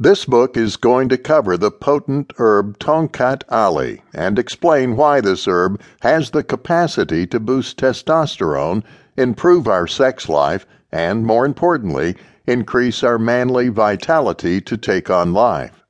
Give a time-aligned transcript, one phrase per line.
[0.00, 5.48] This book is going to cover the potent herb Tongkat Ali and explain why this
[5.48, 8.84] herb has the capacity to boost testosterone,
[9.16, 12.14] improve our sex life, and more importantly,
[12.46, 15.82] increase our manly vitality to take on life.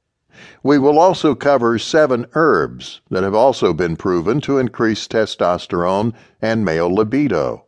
[0.63, 6.65] We will also cover seven herbs that have also been proven to increase testosterone and
[6.65, 7.67] male libido.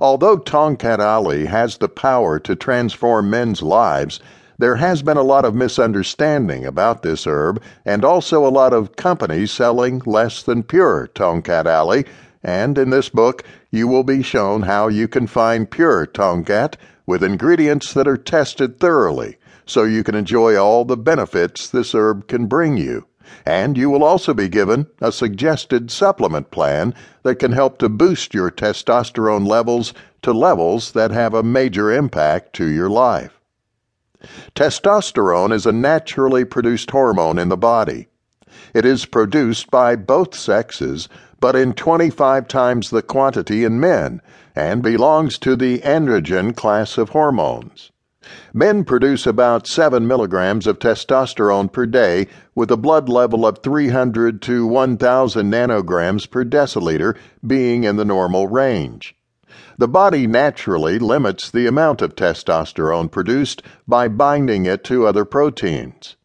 [0.00, 4.20] Although Tongkat Ali has the power to transform men's lives,
[4.60, 8.94] there has been a lot of misunderstanding about this herb and also a lot of
[8.94, 12.04] companies selling less than pure Tongkat Ali,
[12.42, 16.74] and in this book you will be shown how you can find pure Tongkat
[17.06, 22.28] with ingredients that are tested thoroughly so you can enjoy all the benefits this herb
[22.28, 23.06] can bring you.
[23.46, 28.34] And you will also be given a suggested supplement plan that can help to boost
[28.34, 33.39] your testosterone levels to levels that have a major impact to your life.
[34.54, 38.08] Testosterone is a naturally produced hormone in the body.
[38.74, 41.08] It is produced by both sexes,
[41.40, 44.20] but in 25 times the quantity in men,
[44.54, 47.90] and belongs to the androgen class of hormones.
[48.52, 54.42] Men produce about 7 milligrams of testosterone per day with a blood level of 300
[54.42, 59.16] to 1000 nanograms per deciliter being in the normal range.
[59.78, 66.16] The body naturally limits the amount of testosterone produced by binding it to other proteins.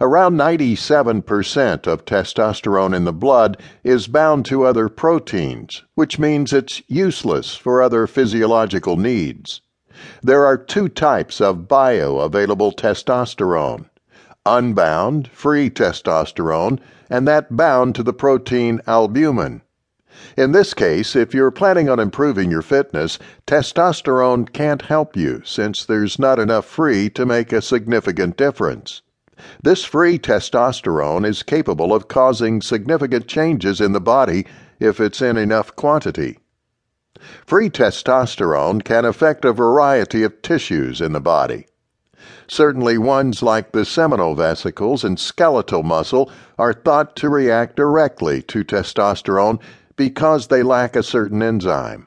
[0.00, 6.82] Around 97% of testosterone in the blood is bound to other proteins, which means it's
[6.88, 9.60] useless for other physiological needs.
[10.22, 13.86] There are two types of bioavailable testosterone
[14.46, 19.62] unbound, free testosterone, and that bound to the protein albumin.
[20.36, 25.84] In this case, if you're planning on improving your fitness, testosterone can't help you since
[25.84, 29.02] there's not enough free to make a significant difference.
[29.62, 34.46] This free testosterone is capable of causing significant changes in the body
[34.78, 36.38] if it's in enough quantity.
[37.46, 41.66] Free testosterone can affect a variety of tissues in the body.
[42.46, 48.64] Certainly, ones like the seminal vesicles and skeletal muscle are thought to react directly to
[48.64, 49.60] testosterone
[49.96, 52.06] because they lack a certain enzyme.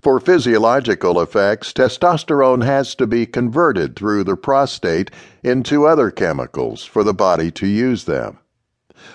[0.00, 5.10] For physiological effects, testosterone has to be converted through the prostate
[5.42, 8.38] into other chemicals for the body to use them.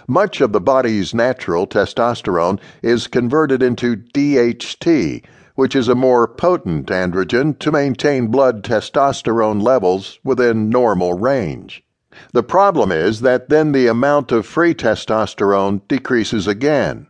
[0.08, 5.24] Much of the body's natural testosterone is converted into DHT,
[5.56, 11.84] which is a more potent androgen to maintain blood testosterone levels within normal range.
[12.32, 17.08] The problem is that then the amount of free testosterone decreases again.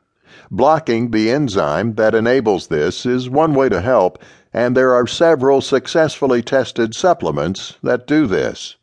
[0.50, 4.18] Blocking the enzyme that enables this is one way to help,
[4.52, 8.76] and there are several successfully tested supplements that do this.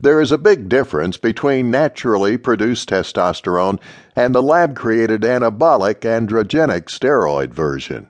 [0.00, 3.78] There is a big difference between naturally produced testosterone
[4.16, 8.08] and the lab created anabolic androgenic steroid version.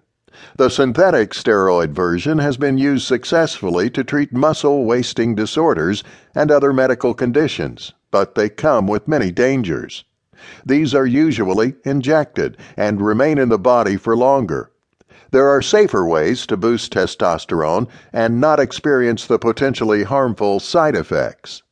[0.56, 6.72] The synthetic steroid version has been used successfully to treat muscle wasting disorders and other
[6.72, 10.05] medical conditions, but they come with many dangers.
[10.65, 14.71] These are usually injected and remain in the body for longer.
[15.31, 21.63] There are safer ways to boost testosterone and not experience the potentially harmful side effects.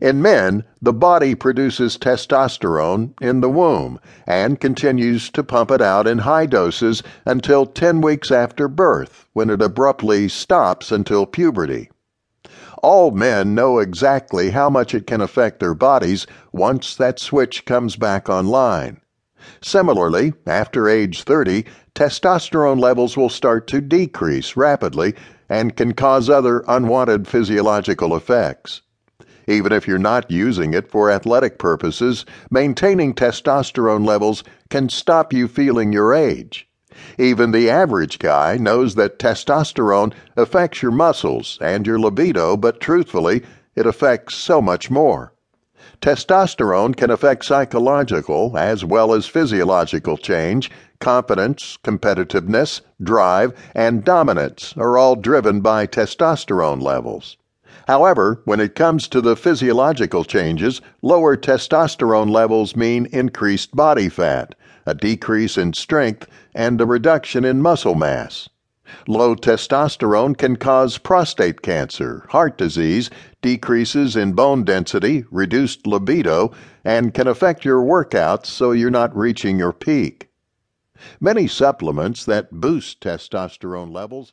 [0.00, 6.06] In men, the body produces testosterone in the womb and continues to pump it out
[6.06, 11.90] in high doses until 10 weeks after birth, when it abruptly stops until puberty
[12.82, 17.96] all men know exactly how much it can affect their bodies once that switch comes
[17.96, 19.00] back online.
[19.62, 25.14] Similarly, after age 30, testosterone levels will start to decrease rapidly
[25.48, 28.82] and can cause other unwanted physiological effects.
[29.46, 35.46] Even if you're not using it for athletic purposes, maintaining testosterone levels can stop you
[35.46, 36.68] feeling your age.
[37.18, 43.42] Even the average guy knows that testosterone affects your muscles and your libido, but truthfully,
[43.74, 45.34] it affects so much more.
[46.00, 50.70] Testosterone can affect psychological as well as physiological change.
[50.98, 57.36] Confidence, competitiveness, drive, and dominance are all driven by testosterone levels.
[57.86, 64.54] However, when it comes to the physiological changes, lower testosterone levels mean increased body fat
[64.86, 68.48] a decrease in strength, and a reduction in muscle mass.
[69.08, 73.10] Low testosterone can cause prostate cancer, heart disease,
[73.42, 76.52] decreases in bone density, reduced libido,
[76.84, 80.28] and can affect your workouts so you're not reaching your peak.
[81.20, 84.32] Many supplements that boost testosterone levels